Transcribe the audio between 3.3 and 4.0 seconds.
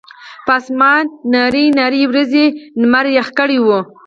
کړے وو